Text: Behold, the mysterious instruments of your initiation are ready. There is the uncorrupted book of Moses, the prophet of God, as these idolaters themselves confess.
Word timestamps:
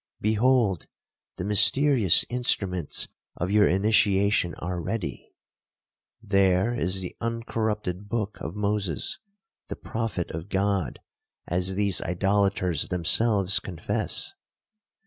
Behold, 0.19 0.87
the 1.37 1.43
mysterious 1.43 2.25
instruments 2.27 3.07
of 3.37 3.51
your 3.51 3.67
initiation 3.67 4.55
are 4.55 4.81
ready. 4.81 5.31
There 6.23 6.73
is 6.73 7.01
the 7.01 7.15
uncorrupted 7.21 8.09
book 8.09 8.39
of 8.41 8.55
Moses, 8.55 9.19
the 9.67 9.75
prophet 9.75 10.31
of 10.31 10.49
God, 10.49 11.01
as 11.47 11.75
these 11.75 12.01
idolaters 12.01 12.89
themselves 12.89 13.59
confess. 13.59 14.33